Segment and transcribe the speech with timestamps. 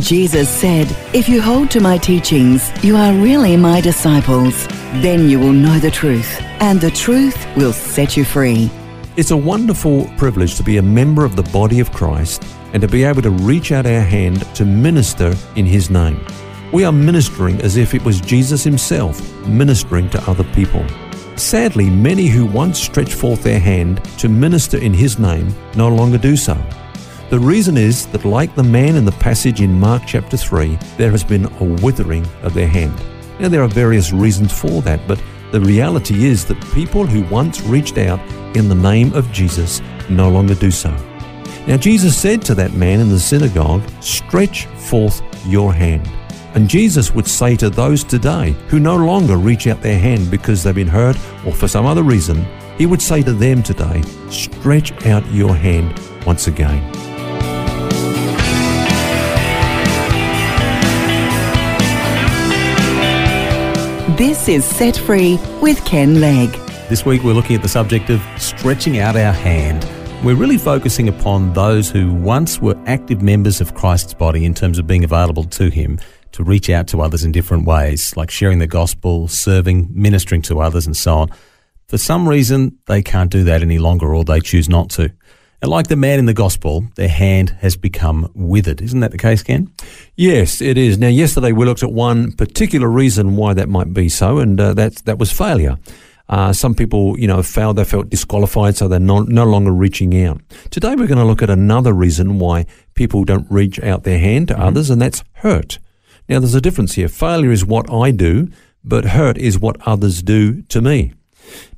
[0.00, 4.66] Jesus said, If you hold to my teachings, you are really my disciples.
[5.00, 8.70] Then you will know the truth, and the truth will set you free.
[9.16, 12.88] It's a wonderful privilege to be a member of the body of Christ and to
[12.88, 16.24] be able to reach out our hand to minister in His name.
[16.72, 20.84] We are ministering as if it was Jesus Himself ministering to other people.
[21.36, 26.18] Sadly, many who once stretched forth their hand to minister in His name no longer
[26.18, 26.60] do so.
[27.30, 31.10] The reason is that, like the man in the passage in Mark chapter 3, there
[31.10, 32.94] has been a withering of their hand.
[33.40, 37.62] Now, there are various reasons for that, but the reality is that people who once
[37.62, 38.20] reached out
[38.56, 39.80] in the name of Jesus
[40.10, 40.90] no longer do so.
[41.66, 46.08] Now, Jesus said to that man in the synagogue, Stretch forth your hand.
[46.54, 50.62] And Jesus would say to those today who no longer reach out their hand because
[50.62, 55.06] they've been hurt or for some other reason, He would say to them today, Stretch
[55.06, 57.13] out your hand once again.
[64.16, 66.52] This is Set Free with Ken Legg.
[66.88, 69.82] This week we're looking at the subject of stretching out our hand.
[70.24, 74.78] We're really focusing upon those who once were active members of Christ's body in terms
[74.78, 75.98] of being available to Him
[76.30, 80.60] to reach out to others in different ways, like sharing the gospel, serving, ministering to
[80.60, 81.30] others, and so on.
[81.88, 85.10] For some reason, they can't do that any longer or they choose not to.
[85.64, 88.82] And like the man in the gospel, their hand has become withered.
[88.82, 89.72] Isn't that the case, Ken?
[90.14, 90.98] Yes, it is.
[90.98, 94.74] Now, yesterday we looked at one particular reason why that might be so, and uh,
[94.74, 95.78] that that was failure.
[96.28, 100.22] Uh, some people, you know, failed, they felt disqualified, so they're no, no longer reaching
[100.22, 100.42] out.
[100.68, 104.48] Today we're going to look at another reason why people don't reach out their hand
[104.48, 104.64] to mm-hmm.
[104.64, 105.78] others, and that's hurt.
[106.28, 107.08] Now, there's a difference here.
[107.08, 108.48] Failure is what I do,
[108.84, 111.14] but hurt is what others do to me.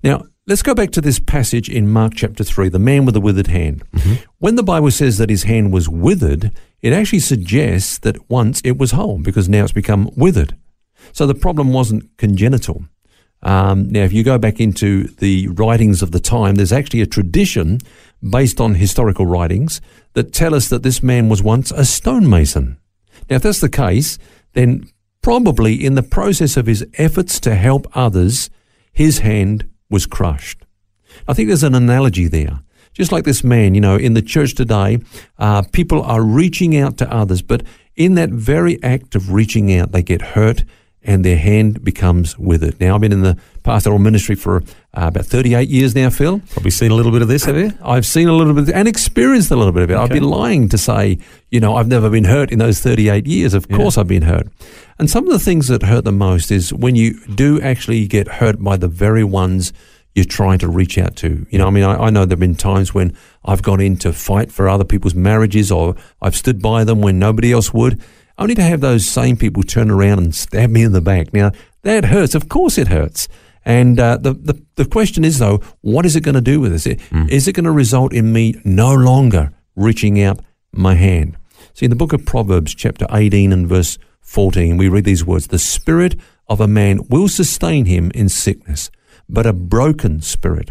[0.02, 3.20] Now, Let's go back to this passage in Mark chapter 3, the man with the
[3.20, 3.82] withered hand.
[3.90, 4.14] Mm-hmm.
[4.38, 8.78] When the Bible says that his hand was withered, it actually suggests that once it
[8.78, 10.56] was whole because now it's become withered.
[11.10, 12.84] So the problem wasn't congenital.
[13.42, 17.06] Um, now, if you go back into the writings of the time, there's actually a
[17.06, 17.80] tradition
[18.22, 19.80] based on historical writings
[20.12, 22.78] that tell us that this man was once a stonemason.
[23.28, 24.16] Now, if that's the case,
[24.52, 24.88] then
[25.22, 28.48] probably in the process of his efforts to help others,
[28.92, 30.64] his hand was crushed.
[31.28, 32.60] I think there's an analogy there.
[32.92, 34.98] Just like this man, you know, in the church today,
[35.38, 37.62] uh, people are reaching out to others, but
[37.94, 40.64] in that very act of reaching out, they get hurt
[41.06, 42.78] and their hand becomes withered.
[42.80, 46.40] Now, I've been in the pastoral ministry for uh, about 38 years now, Phil.
[46.50, 47.72] Probably seen a little bit of this, have you?
[47.82, 49.94] I've seen a little bit and experienced a little bit of it.
[49.94, 50.02] Okay.
[50.02, 51.18] I'd be lying to say,
[51.50, 53.54] you know, I've never been hurt in those 38 years.
[53.54, 53.76] Of yeah.
[53.76, 54.48] course, I've been hurt.
[54.98, 58.26] And some of the things that hurt the most is when you do actually get
[58.26, 59.72] hurt by the very ones
[60.16, 61.46] you're trying to reach out to.
[61.50, 63.14] You know, I mean, I, I, know there have been times when
[63.44, 67.18] I've gone in to fight for other people's marriages or I've stood by them when
[67.18, 68.02] nobody else would,
[68.38, 71.32] only to have those same people turn around and stab me in the back.
[71.32, 71.52] Now,
[71.82, 72.34] that hurts.
[72.34, 73.28] Of course it hurts.
[73.64, 76.72] And uh, the, the, the question is, though, what is it going to do with
[76.72, 76.86] us?
[76.86, 77.28] Mm.
[77.28, 80.40] Is it going to result in me no longer reaching out
[80.72, 81.36] my hand?
[81.74, 85.48] See, in the book of Proverbs, chapter 18 and verse 14, we read these words
[85.48, 86.14] The spirit
[86.46, 88.90] of a man will sustain him in sickness
[89.28, 90.70] but a broken spirit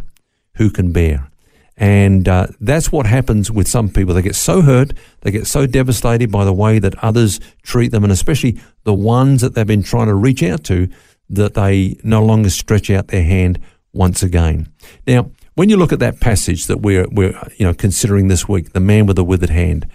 [0.56, 1.30] who can bear.
[1.78, 4.14] And uh, that's what happens with some people.
[4.14, 8.04] They get so hurt, they get so devastated by the way that others treat them,
[8.04, 10.88] and especially the ones that they've been trying to reach out to,
[11.30, 13.60] that they no longer stretch out their hand
[13.92, 14.72] once again.
[15.06, 18.74] Now, when you look at that passage that we're, we're you know, considering this week,
[18.74, 19.88] the man with the withered hand,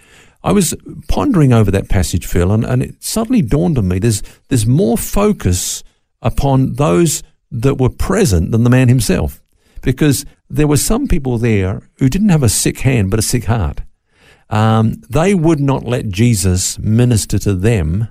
[0.43, 0.75] I was
[1.07, 4.97] pondering over that passage, Phil, and, and it suddenly dawned on me there's, there's more
[4.97, 5.83] focus
[6.21, 9.41] upon those that were present than the man himself.
[9.81, 13.45] Because there were some people there who didn't have a sick hand but a sick
[13.45, 13.81] heart.
[14.49, 18.09] Um, they would not let Jesus minister to them,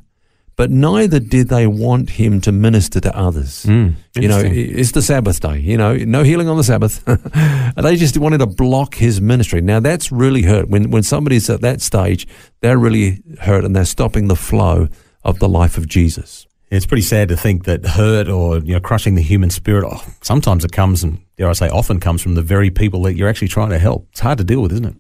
[0.57, 3.67] but neither did they want him to minister to others.
[3.67, 7.05] Mm, you know, it's the Sabbath day, you know, no healing on the Sabbath.
[7.77, 9.61] they just wanted to block his ministry.
[9.61, 10.69] Now that's really hurt.
[10.69, 12.27] When, when somebody's at that stage,
[12.61, 14.89] they're really hurt and they're stopping the flow
[15.25, 16.47] of the life of Jesus.
[16.71, 19.85] It's pretty sad to think that hurt or you know crushing the human spirit.
[19.91, 23.15] Oh, sometimes it comes and dare I say often comes from the very people that
[23.15, 24.07] you're actually trying to help.
[24.13, 24.95] It's hard to deal with, isn't it?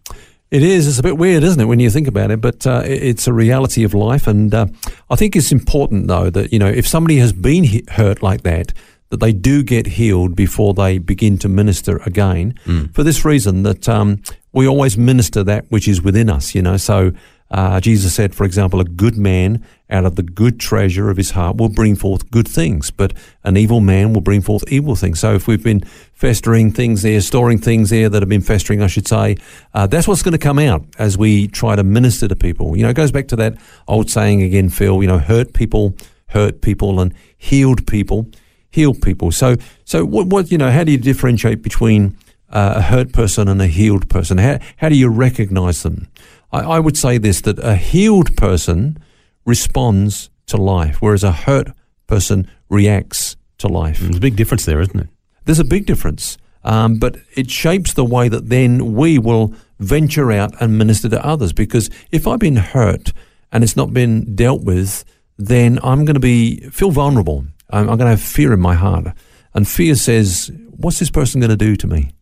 [0.50, 0.88] It is.
[0.88, 2.40] It's a bit weird, isn't it, when you think about it?
[2.40, 4.67] But uh, it's a reality of life, and uh,
[5.08, 8.72] I think it's important though that you know if somebody has been hurt like that,
[9.11, 12.55] that they do get healed before they begin to minister again.
[12.64, 12.93] Mm.
[12.93, 14.22] For this reason, that um,
[14.52, 16.52] we always minister that which is within us.
[16.52, 17.12] You know, so
[17.50, 21.32] uh, Jesus said, for example, a good man out of the good treasure of his
[21.32, 23.12] heart will bring forth good things, but
[23.43, 25.19] an evil man will bring forth evil things.
[25.19, 25.81] So if we've been
[26.12, 29.37] festering things there, storing things there that have been festering, I should say,
[29.75, 32.76] uh, that's what's going to come out as we try to minister to people.
[32.76, 33.56] You know, it goes back to that
[33.88, 35.96] old saying again, Phil, you know, hurt people,
[36.29, 38.29] hurt people, and healed people,
[38.70, 39.32] heal people.
[39.32, 42.17] So, so what, what you know, how do you differentiate between
[42.50, 44.38] uh, a hurt person and a healed person?
[44.38, 46.06] How, how do you recognize them?
[46.52, 48.99] I, I would say this that a healed person
[49.44, 51.69] responds to life, whereas a hurt
[52.06, 54.00] person reacts to life.
[54.00, 55.08] There's a big difference there, isn't it?
[55.44, 56.38] There's a big difference.
[56.62, 61.25] Um, but it shapes the way that then we will venture out and minister to
[61.25, 61.52] others.
[61.52, 63.12] Because if I've been hurt
[63.50, 65.05] and it's not been dealt with,
[65.38, 67.46] then I'm going to be feel vulnerable.
[67.70, 69.06] I'm, I'm going to have fear in my heart,
[69.55, 72.12] and fear says, "What's this person going to do to me?"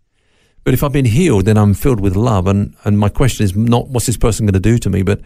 [0.64, 2.46] But if I've been healed, then I'm filled with love.
[2.46, 5.20] And, and my question is not what's this person going to do to me, but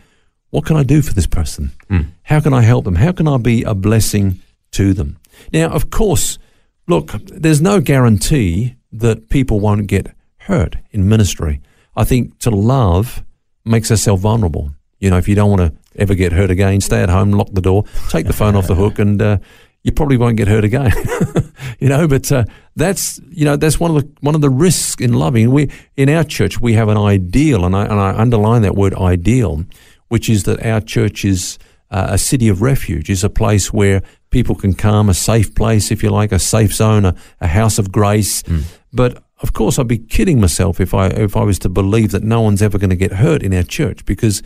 [0.51, 1.73] what can I do for this person?
[1.91, 2.09] Mm.
[2.25, 2.97] How can I help them?
[2.97, 4.41] How can I be a blessing
[4.73, 5.19] to them?
[5.53, 6.39] Now, of course,
[6.87, 11.61] look, there's no guarantee that people won't get hurt in ministry.
[11.97, 13.25] I think to love
[13.65, 14.73] makes ourselves vulnerable.
[14.99, 17.49] You know, if you don't want to ever get hurt again, stay at home, lock
[17.53, 19.39] the door, take the phone off the hook, and uh,
[19.83, 20.93] you probably won't get hurt again.
[21.79, 22.45] you know, but uh,
[22.77, 25.51] that's you know that's one of the one of the risks in loving.
[25.51, 28.95] We in our church we have an ideal, and I and I underline that word
[28.95, 29.65] ideal,
[30.09, 31.59] which is that our church is
[31.91, 35.91] uh, a city of refuge, is a place where people can come, a safe place,
[35.91, 38.43] if you like, a safe zone, a, a house of grace.
[38.45, 38.65] Mm.
[38.93, 42.23] But of course, I'd be kidding myself if I if I was to believe that
[42.23, 44.43] no one's ever going to get hurt in our church because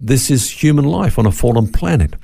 [0.00, 2.14] this is human life on a fallen planet.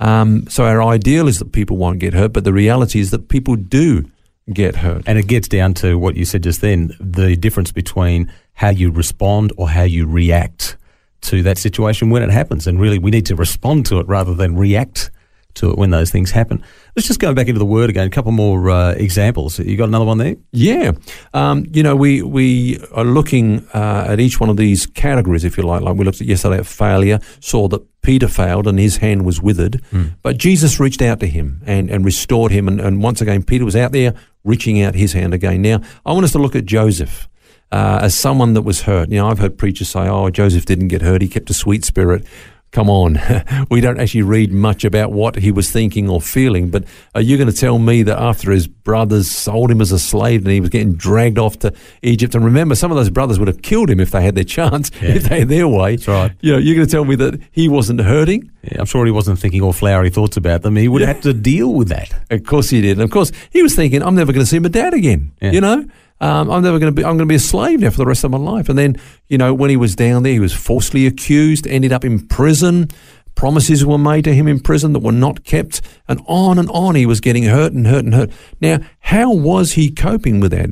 [0.00, 3.28] Um, so our ideal is that people won't get hurt, but the reality is that
[3.28, 4.10] people do
[4.52, 5.02] get hurt.
[5.06, 8.90] And it gets down to what you said just then the difference between how you
[8.90, 10.76] respond or how you react
[11.20, 12.66] to that situation when it happens.
[12.66, 15.10] And really, we need to respond to it rather than react
[15.54, 16.62] to it when those things happen.
[16.94, 18.06] Let's just go back into the word again.
[18.06, 19.58] A couple more uh, examples.
[19.58, 20.36] You got another one there?
[20.52, 20.92] Yeah.
[21.34, 25.56] Um, you know, we we are looking uh, at each one of these categories, if
[25.56, 25.82] you like.
[25.82, 29.42] Like we looked at yesterday at failure, saw that Peter failed and his hand was
[29.42, 30.12] withered, mm.
[30.22, 32.68] but Jesus reached out to him and, and restored him.
[32.68, 34.14] And, and once again, Peter was out there
[34.48, 35.62] reaching out his hand again.
[35.62, 37.28] Now, I want us to look at Joseph.
[37.70, 39.10] Uh, as someone that was hurt.
[39.10, 41.20] You know, I've heard preachers say, oh, Joseph didn't get hurt.
[41.20, 42.24] He kept a sweet spirit
[42.70, 43.18] come on,
[43.70, 46.70] we don't actually read much about what he was thinking or feeling.
[46.70, 46.84] But
[47.14, 50.42] are you going to tell me that after his brothers sold him as a slave
[50.42, 51.72] and he was getting dragged off to
[52.02, 52.34] Egypt?
[52.34, 54.90] And remember, some of those brothers would have killed him if they had their chance,
[55.02, 55.10] yeah.
[55.10, 55.96] if they had their way.
[55.96, 56.32] That's right.
[56.40, 58.50] You know, you're going to tell me that he wasn't hurting?
[58.62, 60.76] Yeah, I'm sure he wasn't thinking all flowery thoughts about them.
[60.76, 61.08] He would yeah.
[61.08, 62.12] have to deal with that.
[62.30, 62.92] Of course he did.
[62.92, 65.32] And of course, he was thinking, I'm never going to see my dad again.
[65.40, 65.84] You know?
[66.20, 67.04] Um, I'm never going to be.
[67.04, 68.68] I'm going to be a slave now for the rest of my life.
[68.68, 68.96] And then,
[69.28, 72.88] you know, when he was down there, he was falsely accused, ended up in prison.
[73.36, 76.96] Promises were made to him in prison that were not kept, and on and on
[76.96, 78.30] he was getting hurt and hurt and hurt.
[78.60, 80.70] Now, how was he coping with that?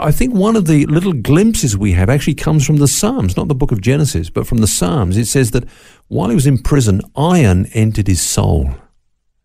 [0.00, 3.48] I think one of the little glimpses we have actually comes from the Psalms, not
[3.48, 5.18] the book of Genesis, but from the Psalms.
[5.18, 5.68] It says that
[6.08, 8.70] while he was in prison, iron entered his soul.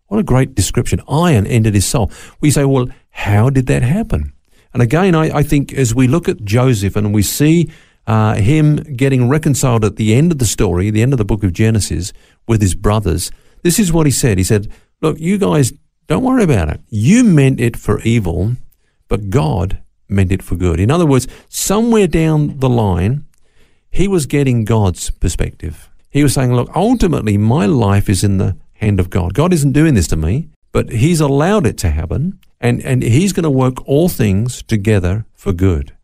[0.07, 1.01] What a great description.
[1.09, 2.09] Iron entered his soul.
[2.39, 4.31] We say, well, how did that happen?
[4.73, 7.71] And again, I, I think as we look at Joseph and we see
[8.07, 11.43] uh, him getting reconciled at the end of the story, the end of the book
[11.43, 12.13] of Genesis,
[12.47, 13.31] with his brothers,
[13.63, 14.37] this is what he said.
[14.37, 14.71] He said,
[15.01, 15.73] Look, you guys,
[16.07, 16.81] don't worry about it.
[16.89, 18.55] You meant it for evil,
[19.07, 20.79] but God meant it for good.
[20.79, 23.25] In other words, somewhere down the line,
[23.91, 25.89] he was getting God's perspective.
[26.09, 29.33] He was saying, Look, ultimately, my life is in the hand of God.
[29.33, 33.33] God isn't doing this to me, but He's allowed it to happen, and, and He's
[33.33, 35.95] going to work all things together for good.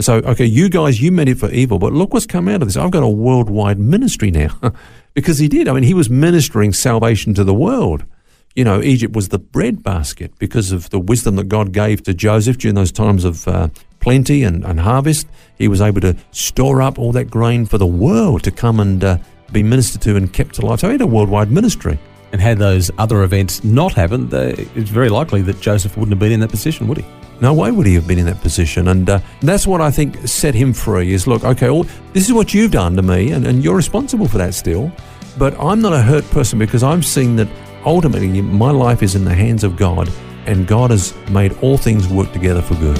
[0.00, 2.68] So, okay, you guys, you meant it for evil, but look what's come out of
[2.68, 2.76] this.
[2.76, 4.58] I've got a worldwide ministry now.
[5.14, 5.68] because he did.
[5.68, 8.04] I mean, he was ministering salvation to the world.
[8.54, 12.58] You know, Egypt was the breadbasket because of the wisdom that God gave to Joseph
[12.58, 13.68] during those times of uh,
[14.00, 15.26] plenty and, and, harvest.
[15.56, 19.02] He was able to store up all that grain for the world to come and
[19.02, 19.18] uh,
[19.52, 20.80] be ministered to and kept alive.
[20.80, 21.98] So he had a worldwide ministry.
[22.32, 26.18] And had those other events not happened, uh, it's very likely that Joseph wouldn't have
[26.18, 27.04] been in that position, would he?
[27.42, 28.88] No way would he have been in that position.
[28.88, 32.32] And uh, that's what I think set him free is look, okay, all, this is
[32.32, 34.90] what you've done to me, and, and you're responsible for that still.
[35.38, 37.48] But I'm not a hurt person because I'm seeing that
[37.84, 40.10] ultimately my life is in the hands of God,
[40.46, 42.98] and God has made all things work together for good.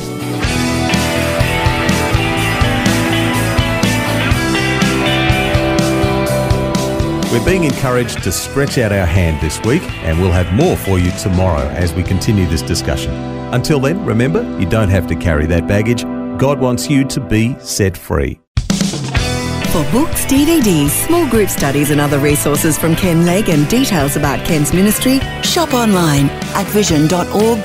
[7.32, 10.98] We're being encouraged to stretch out our hand this week, and we'll have more for
[10.98, 13.10] you tomorrow as we continue this discussion.
[13.54, 16.02] Until then, remember, you don't have to carry that baggage.
[16.38, 18.38] God wants you to be set free.
[18.68, 24.44] For books, DVDs, small group studies, and other resources from Ken Legg and details about
[24.44, 27.64] Ken's ministry, shop online at vision.org.au.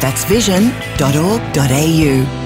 [0.00, 2.45] That's vision.org.au.